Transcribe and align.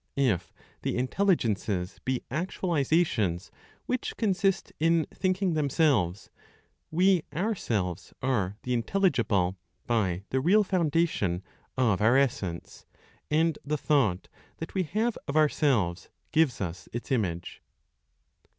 If 0.17 0.51
the 0.81 0.97
intelligences 0.97 1.99
be 2.03 2.23
actualizations 2.31 3.51
which 3.85 4.17
consist 4.17 4.73
in 4.79 5.05
thinking 5.13 5.53
themselves, 5.53 6.31
we 6.89 7.21
ourselves 7.31 8.11
are 8.19 8.57
the 8.63 8.73
intelligible 8.73 9.57
by 9.85 10.23
the 10.31 10.41
real 10.41 10.63
foundation 10.63 11.43
of 11.77 12.01
our 12.01 12.17
essence, 12.17 12.87
and 13.29 13.59
the 13.63 13.77
thought 13.77 14.27
that 14.57 14.73
we 14.73 14.81
have 14.81 15.19
of 15.27 15.37
ourselves 15.37 16.09
gives 16.31 16.61
us 16.61 16.89
its 16.91 17.11
image. 17.11 17.61